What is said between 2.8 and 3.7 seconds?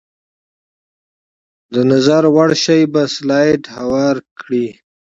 په سلایډ